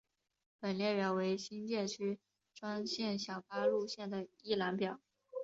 [0.59, 2.19] 本列表为新界区
[2.55, 4.99] 专线小巴路线的一览表。